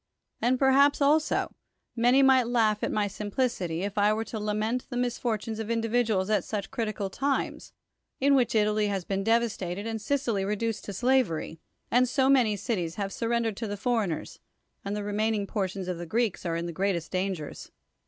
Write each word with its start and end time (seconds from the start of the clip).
And 0.41 0.57
perhaps, 0.57 0.99
also, 0.99 1.53
many 1.95 2.23
might 2.23 2.47
laugh 2.47 2.83
at 2.83 2.91
my 2.91 3.05
simplicity, 3.05 3.83
if 3.83 3.99
I 3.99 4.11
were 4.13 4.23
to 4.23 4.39
lament 4.39 4.87
the 4.89 4.97
misfortunes 4.97 5.59
of 5.59 5.69
individuals 5.69 6.27
at 6.31 6.43
such 6.43 6.71
critical 6.71 7.11
times, 7.11 7.71
in 8.19 8.33
Avhich 8.33 8.55
Italy 8.55 8.87
has 8.87 9.05
been 9.05 9.23
devastated, 9.23 9.85
and 9.85 10.01
Sicily 10.01 10.43
reduced 10.43 10.85
to 10.85 10.93
slavery, 10.93 11.59
and 11.91 12.09
so 12.09 12.29
many 12.29 12.55
cities 12.55 12.95
have 12.95 13.11
been 13.11 13.15
surrendered 13.19 13.57
to 13.57 13.67
the 13.67 13.77
foreigners, 13.77 14.39
and 14.83 14.95
the 14.95 15.03
remaining 15.03 15.45
portions 15.45 15.87
of 15.87 15.99
the 15.99 16.07
Greeks 16.07 16.47
are 16.47 16.55
in 16.55 16.65
the 16.65 16.71
greatest 16.73 17.11
dangers. 17.11 17.69